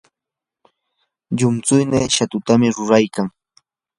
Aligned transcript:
llumtsuynii 1.37 2.11
shatutam 2.15 2.61
ruraykan. 2.75 3.27